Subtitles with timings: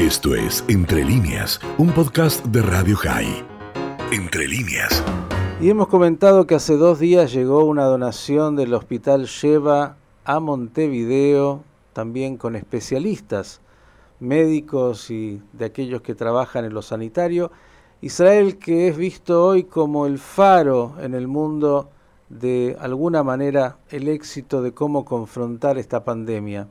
[0.00, 3.44] Esto es Entre líneas, un podcast de Radio High.
[4.10, 5.04] Entre líneas.
[5.60, 11.64] Y hemos comentado que hace dos días llegó una donación del Hospital Lleva a Montevideo,
[11.92, 13.60] también con especialistas,
[14.20, 17.52] médicos y de aquellos que trabajan en lo sanitario.
[18.00, 21.90] Israel que es visto hoy como el faro en el mundo
[22.30, 26.68] de alguna manera el éxito de cómo confrontar esta pandemia.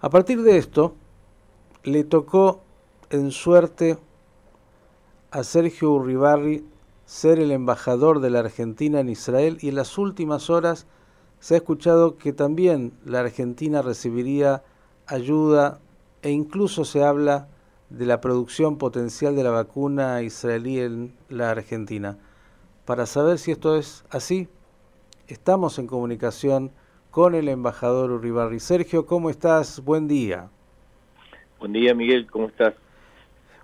[0.00, 0.94] A partir de esto,
[1.84, 2.60] le tocó
[3.10, 3.98] en suerte
[5.30, 6.64] a Sergio Urribarri
[7.06, 10.86] ser el embajador de la Argentina en Israel y en las últimas horas
[11.40, 14.62] se ha escuchado que también la Argentina recibiría
[15.06, 15.80] ayuda
[16.22, 17.48] e incluso se habla
[17.90, 22.18] de la producción potencial de la vacuna israelí en la Argentina.
[22.84, 24.48] Para saber si esto es así,
[25.26, 26.72] estamos en comunicación
[27.10, 28.60] con el embajador Uribarri.
[28.60, 29.82] Sergio, ¿cómo estás?
[29.82, 30.50] Buen día.
[31.58, 32.74] Buen día, Miguel, ¿cómo estás?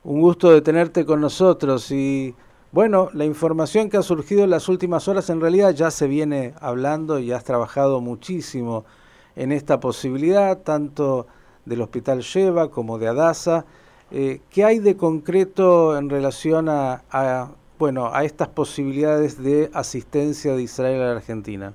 [0.02, 2.34] Un gusto de tenerte con nosotros y
[2.72, 6.54] bueno, la información que ha surgido en las últimas horas en realidad ya se viene
[6.60, 8.84] hablando y has trabajado muchísimo
[9.36, 11.28] en esta posibilidad, tanto
[11.64, 13.64] del Hospital Lleva como de Adasa.
[14.10, 20.56] Eh, ¿Qué hay de concreto en relación a, a bueno, a estas posibilidades de asistencia
[20.56, 21.72] de Israel a la Argentina?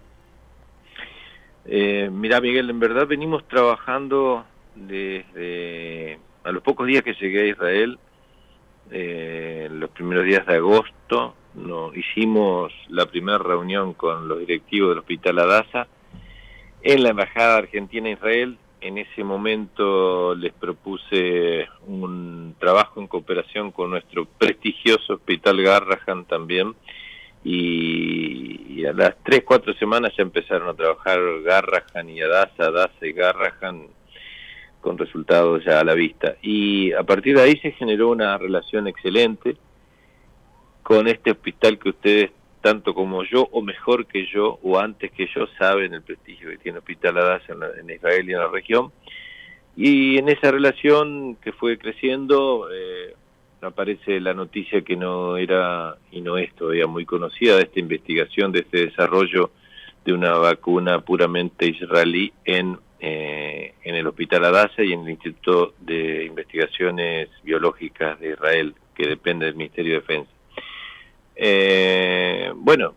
[1.63, 4.43] Eh, mira, Miguel, en verdad venimos trabajando
[4.75, 7.99] desde a los pocos días que llegué a Israel,
[8.91, 14.99] eh, los primeros días de agosto, nos hicimos la primera reunión con los directivos del
[14.99, 15.87] Hospital Adasa
[16.81, 18.57] en la Embajada Argentina en Israel.
[18.81, 26.73] En ese momento les propuse un trabajo en cooperación con nuestro prestigioso Hospital Garrahan también
[27.43, 33.11] y, a las tres, cuatro semanas ya empezaron a trabajar Garrahan y Adasa, Adasa y
[33.11, 33.87] Garrahan
[34.81, 36.35] con resultados ya a la vista.
[36.41, 39.57] Y a partir de ahí se generó una relación excelente
[40.83, 45.27] con este hospital que ustedes tanto como yo, o mejor que yo, o antes que
[45.33, 48.91] yo, saben el prestigio que tiene Hospital Adasa en, Israel y en la región.
[49.77, 53.15] Y en esa relación que fue creciendo, eh,
[53.61, 58.51] aparece la noticia que no era y no es todavía muy conocida de esta investigación,
[58.51, 59.51] de este desarrollo
[60.03, 65.73] de una vacuna puramente israelí en, eh, en el Hospital Adasa y en el Instituto
[65.79, 70.31] de Investigaciones Biológicas de Israel, que depende del Ministerio de Defensa.
[71.35, 72.95] Eh, bueno,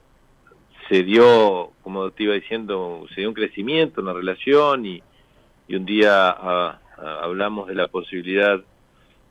[0.88, 5.02] se dio, como te iba diciendo, se dio un crecimiento en la relación y,
[5.68, 6.28] un día
[7.22, 8.60] hablamos de la posibilidad,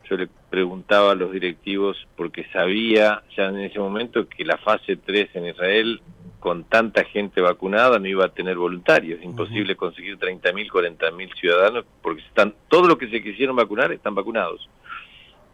[0.09, 4.95] yo le preguntaba a los directivos porque sabía ya en ese momento que la fase
[4.97, 6.01] 3 en Israel
[6.41, 11.85] con tanta gente vacunada no iba a tener voluntarios, es imposible conseguir 30.000, 40.000 ciudadanos
[12.01, 14.67] porque están todos los que se quisieron vacunar están vacunados.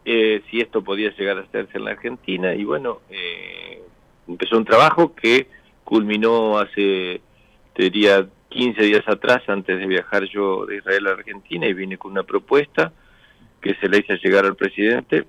[0.10, 2.56] Eh, si esto podía llegar a hacerse en la Argentina.
[2.56, 3.84] Y bueno, eh,
[4.26, 5.48] empezó un trabajo que
[5.84, 7.20] culminó hace,
[7.74, 11.98] te diría, 15 días atrás, antes de viajar yo de Israel a Argentina, y vine
[11.98, 12.94] con una propuesta
[13.60, 15.26] que se le hizo llegar al presidente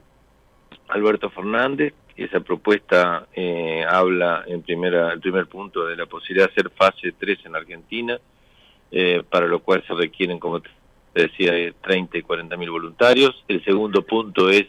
[0.86, 1.94] Alberto Fernández.
[2.24, 7.12] Esa propuesta eh, habla en primera, el primer punto de la posibilidad de hacer fase
[7.18, 8.18] 3 en Argentina,
[9.30, 10.62] para lo cual se requieren, como
[11.14, 11.52] decía,
[11.82, 13.44] 30 y 40 mil voluntarios.
[13.48, 14.66] El segundo punto es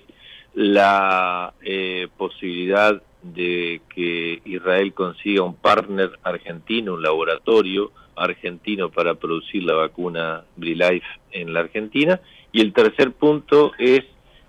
[0.54, 9.64] la eh, posibilidad de que Israel consiga un partner argentino, un laboratorio argentino para producir
[9.64, 12.20] la vacuna BriLife en la Argentina.
[12.52, 14.02] Y el tercer punto es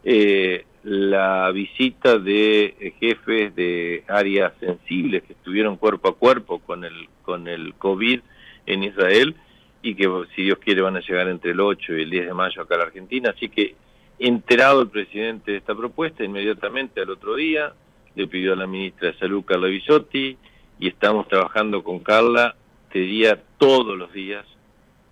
[0.04, 7.08] eh, la visita de jefes de áreas sensibles que estuvieron cuerpo a cuerpo con el,
[7.22, 8.20] con el COVID
[8.66, 9.34] en Israel
[9.82, 12.34] y que si Dios quiere van a llegar entre el 8 y el 10 de
[12.34, 13.32] mayo acá a la Argentina.
[13.34, 13.74] Así que
[14.18, 17.72] enterado el presidente de esta propuesta, inmediatamente al otro día
[18.14, 20.36] le pidió a la ministra de Salud, Carla Bisotti,
[20.78, 22.56] y estamos trabajando con Carla,
[22.90, 24.44] te diría todos los días,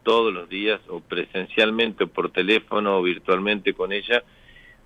[0.02, 4.22] todos los días, o presencialmente, o por teléfono, o virtualmente con ella,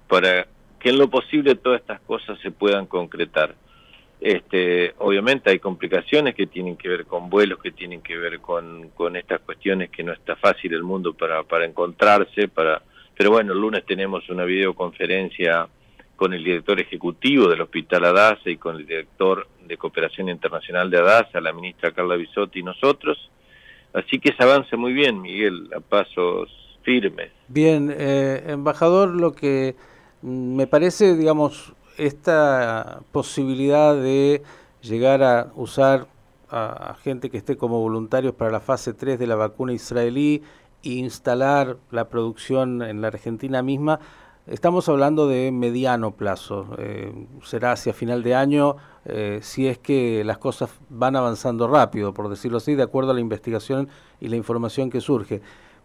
[0.09, 0.47] para
[0.82, 3.55] que en lo posible todas estas cosas se puedan concretar.
[4.20, 8.88] Este, obviamente hay complicaciones que tienen que ver con vuelos, que tienen que ver con,
[8.90, 12.82] con estas cuestiones que no está fácil el mundo para, para encontrarse, para,
[13.17, 15.69] pero bueno, el lunes tenemos una videoconferencia
[16.17, 20.99] con el director ejecutivo del Hospital Adasa y con el director de Cooperación Internacional de
[20.99, 23.31] Adasa, la ministra Carla Bisotti y nosotros.
[23.93, 26.49] Así que se avanza muy bien, Miguel, a pasos
[26.82, 27.31] firmes.
[27.46, 29.75] Bien, eh, embajador, lo que
[30.23, 34.43] me parece, digamos, esta posibilidad de
[34.81, 36.07] llegar a usar
[36.51, 40.43] a, gente que esté como voluntarios para la fase 3 de la vacuna israelí
[40.83, 44.01] e instalar la producción en la Argentina misma,
[44.49, 47.13] Estamos hablando de mediano plazo, eh,
[47.45, 52.29] será hacia final de año, eh, si es que las cosas van avanzando rápido, por
[52.29, 53.89] decirlo así, de acuerdo a la investigación
[54.21, 55.43] y la información que surge.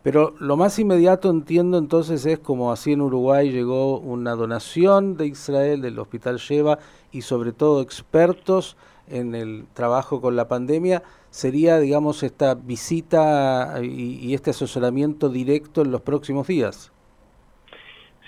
[0.07, 5.27] Pero lo más inmediato entiendo entonces es como así en Uruguay llegó una donación de
[5.27, 6.79] Israel del Hospital Lleva
[7.11, 8.77] y sobre todo expertos
[9.09, 15.81] en el trabajo con la pandemia, sería digamos esta visita y, y este asesoramiento directo
[15.81, 16.93] en los próximos días.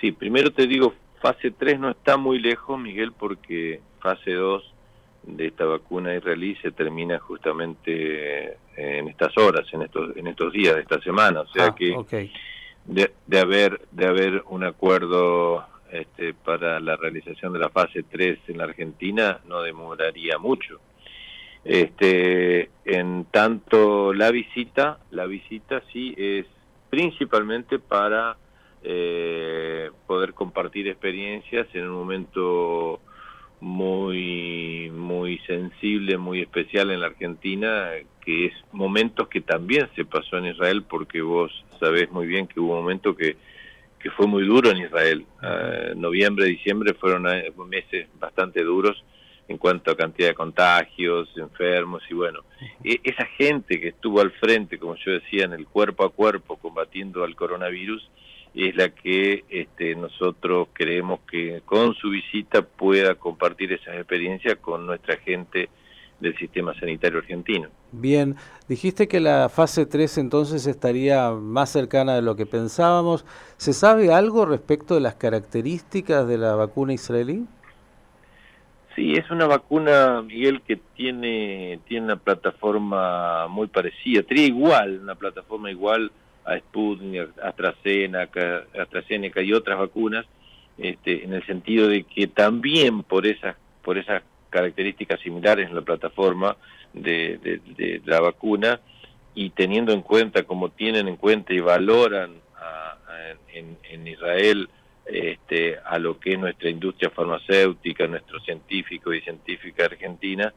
[0.02, 4.74] Sí, primero te digo, fase 3 no está muy lejos, Miguel, porque fase 2
[5.36, 10.76] de esta vacuna israelí se termina justamente en estas horas, en estos en estos días
[10.76, 12.30] de esta semana, o sea ah, que
[12.86, 18.40] de, de, haber de haber un acuerdo este, para la realización de la fase 3
[18.48, 20.80] en la Argentina no demoraría mucho.
[21.64, 26.46] Este, en tanto la visita, la visita sí es
[26.90, 28.38] principalmente para
[28.84, 33.02] eh, poder compartir experiencias en un momento
[33.62, 37.90] muy muy sensible, muy especial en la Argentina,
[38.24, 42.60] que es momentos que también se pasó en Israel, porque vos sabés muy bien que
[42.60, 43.38] hubo un momento que,
[44.00, 45.26] que fue muy duro en Israel.
[45.42, 49.04] Uh, noviembre, diciembre fueron eh, meses bastante duros
[49.48, 52.42] en cuanto a cantidad de contagios, enfermos y bueno,
[52.84, 56.58] e, esa gente que estuvo al frente, como yo decía, en el cuerpo a cuerpo
[56.58, 58.08] combatiendo al coronavirus,
[58.54, 64.86] es la que este, nosotros creemos que con su visita pueda compartir esas experiencias con
[64.86, 65.70] nuestra gente
[66.20, 67.70] del sistema sanitario argentino.
[67.92, 68.36] Bien,
[68.68, 73.26] dijiste que la fase 3 entonces estaría más cercana de lo que pensábamos.
[73.58, 77.46] ¿Se sabe algo respecto de las características de la vacuna israelí?
[78.96, 85.16] Sí, es una vacuna, Miguel, que tiene, tiene una plataforma muy parecida, tiene igual, una
[85.16, 86.12] plataforma igual
[86.46, 90.26] a Sputnik, AstraZeneca, AstraZeneca y otras vacunas,
[90.78, 95.82] este, en el sentido de que también por esas, por esas características similares en la
[95.82, 96.58] plataforma
[96.94, 98.80] de, de, la vacuna
[99.36, 102.32] y teniendo en cuenta como tienen en cuenta y valoran
[103.54, 104.70] en, en, Israel
[105.06, 110.54] este, a lo que es nuestra industria farmacéutica, nuestro científico y científica argentina,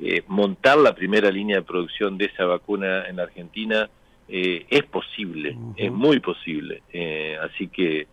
[0.00, 3.88] eh, montar la primera línea de producción de esa vacuna en la Argentina
[4.28, 6.82] eh, es posible, es muy posible.
[6.92, 8.08] Eh, así que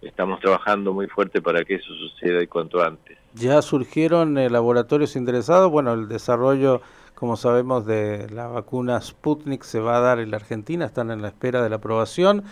[0.00, 3.18] estamos trabajando muy fuerte para que eso suceda y cuanto antes.
[3.34, 6.80] Ya surgieron eh, laboratorios interesados, bueno, el desarrollo,
[7.14, 11.22] como sabemos, de la vacuna Sputnik se va a dar en la Argentina, están en
[11.22, 12.44] la espera de la aprobación.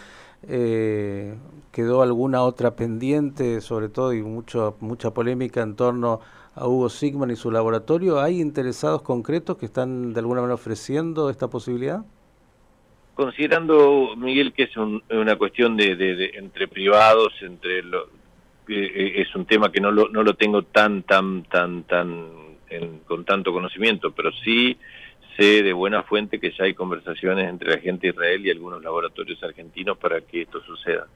[0.43, 6.21] quedó alguna otra pendiente, sobre todo, y mucho, mucha polémica en torno
[6.55, 8.21] a Hugo Sigman y su laboratorio.
[8.21, 12.05] ¿Hay interesados concretos que están de alguna manera ofreciendo esta posibilidad?
[13.15, 18.09] Considerando, Miguel, que es una cuestión de, entre privados, entre lo,
[18.69, 22.41] eh, es un tema que no lo, no lo tengo tan, tan, tan, tan
[23.07, 24.77] con tanto conocimiento, pero sí
[25.37, 28.83] sé de buena fuente que ya hay conversaciones entre la gente de Israel y algunos
[28.83, 31.07] laboratorios argentinos para que esto suceda.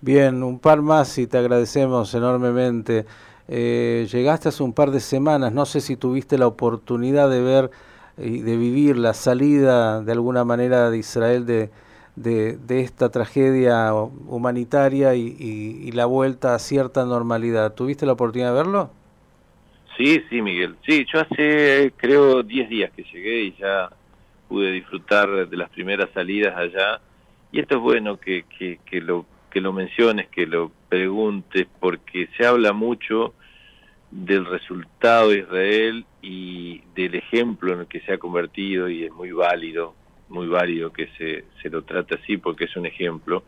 [0.00, 3.06] Bien, un par más y te agradecemos enormemente.
[3.48, 7.70] Eh, llegaste hace un par de semanas, no sé si tuviste la oportunidad de ver
[8.18, 11.70] y de vivir la salida de alguna manera de Israel de,
[12.16, 17.74] de, esta tragedia humanitaria y, la vuelta a cierta normalidad.
[17.74, 18.90] ¿Tuviste la oportunidad de verlo?
[19.96, 20.76] Sí, sí, Miguel.
[20.86, 23.90] Sí, yo hace creo 10 días que llegué y ya
[24.48, 27.00] pude disfrutar de las primeras salidas allá.
[27.50, 32.28] Y esto es bueno que, que, que, lo, que lo menciones, que lo preguntes, porque
[32.36, 33.34] se habla mucho
[34.10, 39.12] del resultado de Israel y del ejemplo en el que se ha convertido y es
[39.12, 39.94] muy válido,
[40.28, 43.42] muy válido que se, se lo trate así porque es un ejemplo,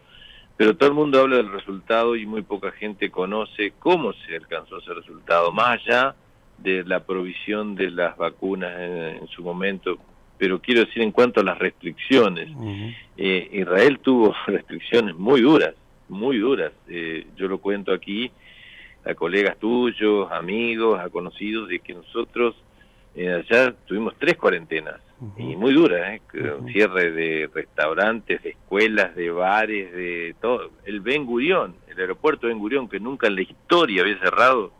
[0.56, 4.78] pero todo el mundo habla del resultado y muy poca gente conoce cómo se alcanzó
[4.78, 6.14] ese resultado, más allá
[6.58, 9.98] de la provisión de las vacunas en, su momento,
[10.38, 12.48] pero quiero decir en cuanto a las restricciones,
[13.16, 15.74] eh, Israel tuvo restricciones muy duras,
[16.08, 18.30] muy duras, eh, yo lo cuento aquí,
[19.04, 22.54] a colegas tuyos, amigos, a conocidos, de que nosotros
[23.16, 25.00] allá tuvimos tres cuarentenas,
[25.36, 26.22] y muy duras, ¿eh?
[26.72, 30.70] cierre de restaurantes, de escuelas, de bares, de todo.
[30.84, 34.72] El Ben Gurión, el aeropuerto Ben Gurión, que nunca en la historia había cerrado,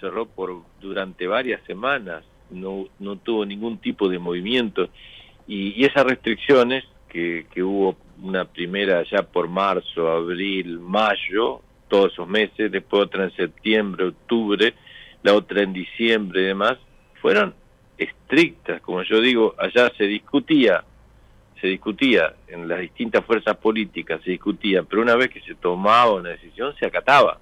[0.00, 4.88] cerró por durante varias semanas, no, no tuvo ningún tipo de movimiento.
[5.46, 12.12] Y, y esas restricciones, que, que hubo una primera ya por marzo, abril, mayo, todos
[12.12, 14.72] esos meses, después otra en septiembre, octubre,
[15.22, 16.78] la otra en diciembre y demás,
[17.20, 17.54] fueron
[17.98, 20.84] estrictas, como yo digo, allá se discutía
[21.62, 26.12] se discutía en las distintas fuerzas políticas, se discutía, pero una vez que se tomaba
[26.12, 27.38] una decisión se acataba.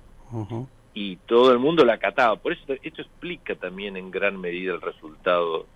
[0.92, 2.36] Y todo el mundo la acataba.
[2.36, 5.66] Por eso esto explica también en gran medida el resultado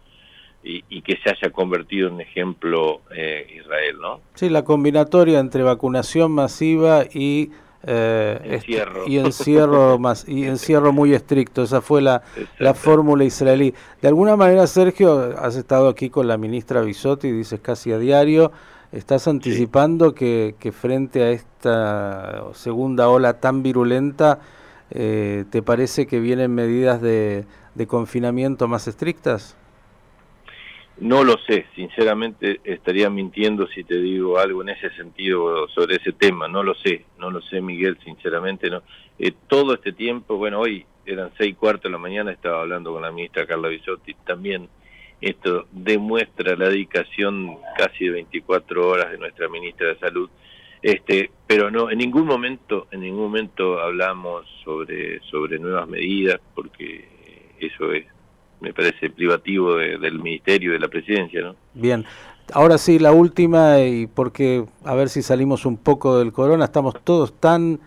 [0.62, 4.20] y, que se haya convertido en ejemplo eh, Israel, ¿no?
[4.34, 7.50] Sí, la combinatoria entre vacunación masiva y
[7.86, 9.06] eh, encierro.
[9.06, 11.62] y encierro más y encierro muy estricto.
[11.62, 12.22] Esa fue la,
[12.58, 13.74] la fórmula israelí.
[14.00, 18.52] De alguna manera Sergio has estado aquí con la ministra Bisotti dices casi a diario
[18.92, 24.38] estás anticipando que, que, frente a esta segunda ola tan virulenta
[24.90, 29.56] eh, te parece que vienen medidas de, de confinamiento más estrictas
[30.98, 36.12] no lo sé, sinceramente estaría mintiendo si te digo algo en ese sentido sobre ese
[36.12, 38.82] tema, no lo sé, no lo sé Miguel, sinceramente no.
[39.18, 43.02] Eh, todo este tiempo, bueno, hoy eran seis cuartos de la mañana, estaba hablando con
[43.02, 44.68] la ministra Carla Bisotti, también
[45.20, 50.30] esto demuestra la dedicación casi de 24 horas de nuestra ministra de Salud,
[50.80, 57.08] este, pero no, en ningún momento, en ningún momento hablamos sobre, sobre nuevas medidas, porque
[57.58, 58.06] eso es
[58.64, 61.42] me parece privativo del ministerio y de la presidencia.
[61.42, 61.54] ¿no?
[61.74, 62.04] Bien,
[62.52, 66.94] ahora sí, la última, y porque a ver si salimos un poco del corona, estamos
[67.04, 67.78] todos tan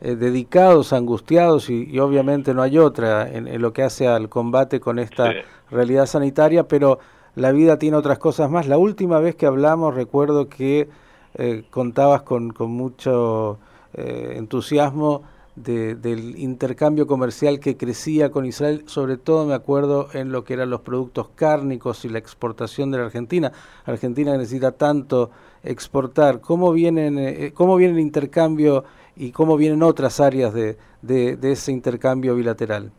[0.00, 4.98] eh, dedicados, angustiados, y, obviamente no hay otra en, lo que hace al combate con
[4.98, 5.32] esta
[5.70, 6.98] realidad sanitaria, pero
[7.34, 8.66] la vida tiene otras cosas más.
[8.66, 10.88] La última vez que hablamos recuerdo que
[11.34, 13.58] eh, contabas con, con mucho
[13.94, 15.22] eh, entusiasmo
[15.54, 20.70] del intercambio comercial que crecía con Israel, sobre todo me acuerdo en lo que eran
[20.70, 23.52] los productos cárnicos y la exportación de la Argentina.
[23.84, 25.30] Argentina necesita tanto
[25.62, 26.40] exportar.
[26.40, 31.70] ¿Cómo, vienen, eh, cómo viene el intercambio y cómo vienen otras áreas de, de, ese
[31.70, 32.90] intercambio bilateral?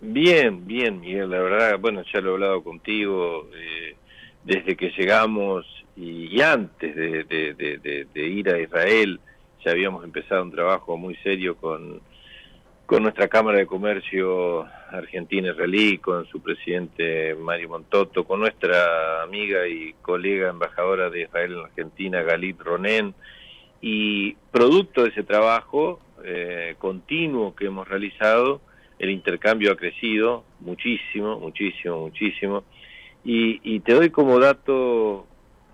[0.00, 3.96] Bien, bien, Miguel, la verdad, bueno, ya lo he hablado contigo, eh,
[4.44, 9.20] desde que llegamos y, antes de ir a Israel,
[9.70, 12.00] habíamos empezado un trabajo muy serio con,
[12.86, 19.94] con nuestra Cámara de Comercio Argentina-Israelí, con su presidente Mario Montoto, con nuestra amiga y
[20.02, 23.14] colega embajadora de Israel en Argentina, Galit Ronen,
[23.80, 28.60] y producto de ese trabajo eh, continuo que hemos realizado,
[28.98, 32.64] el intercambio ha crecido muchísimo, muchísimo, muchísimo,
[33.24, 35.26] y, y te doy como dato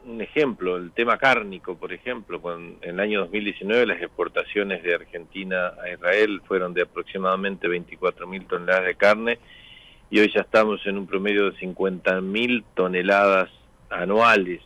[0.05, 5.73] un ejemplo, el tema cárnico, por ejemplo, en el año 2019 las exportaciones de Argentina
[5.83, 9.39] a Israel fueron de aproximadamente 24 mil toneladas de carne
[10.11, 13.49] y hoy ya estamos en un promedio de 50 mil toneladas
[13.89, 14.61] anuales,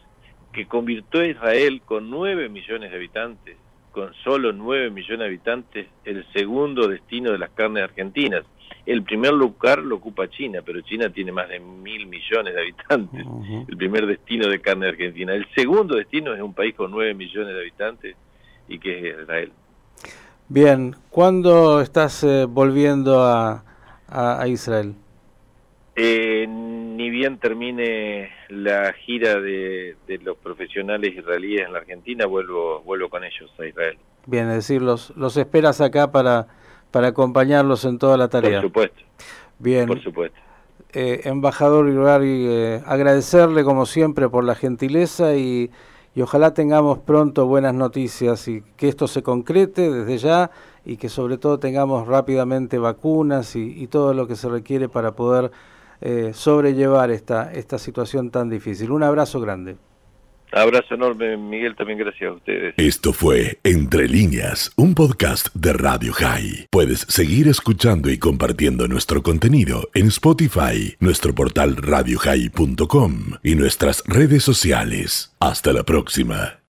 [0.53, 3.57] que convirtió a Israel con 9 millones de habitantes,
[3.93, 8.43] con solo 9 millones de habitantes, el segundo destino de las carnes argentinas.
[8.85, 13.27] El primer lugar lo ocupa China, pero China tiene más de mil millones de habitantes.
[13.69, 15.35] El primer destino de carne argentina.
[15.35, 18.17] El segundo destino es un país con nueve millones de habitantes
[18.69, 19.53] y que es Israel.
[20.49, 23.65] Bien, ¿cuándo estás eh, volviendo a,
[24.09, 24.95] a, Israel?
[25.97, 32.81] Eh, ni bien termine la gira de, de, los profesionales israelíes en la Argentina, vuelvo,
[32.83, 33.99] vuelvo con ellos a Israel.
[34.27, 36.47] Bien, es decir, los, los esperas acá para
[36.97, 38.63] para acompañarlos en toda la tarea.
[38.63, 39.03] Por supuesto.
[39.59, 39.87] Bien.
[39.87, 40.41] Por supuesto.
[40.95, 45.71] Eh, embajador Irari, eh, agradecerle como siempre por la gentileza y,
[46.15, 50.51] y, ojalá tengamos pronto buenas noticias y que esto se concrete desde ya
[50.87, 55.13] y que sobre todo tengamos rápidamente vacunas y, y todo lo que se requiere para
[55.13, 55.51] poder
[56.01, 58.91] eh, sobrellevar esta, esta situación tan difícil.
[58.91, 59.77] Un abrazo grande.
[60.53, 62.75] Abrazo enorme, Miguel, también gracias a ustedes.
[62.77, 66.69] Esto fue Entre líneas, un podcast de Radio High.
[66.71, 73.13] Puedes seguir escuchando y compartiendo nuestro contenido en Spotify, nuestro portal radiohigh.com
[73.43, 75.35] y nuestras redes sociales.
[75.41, 76.61] Hasta la próxima.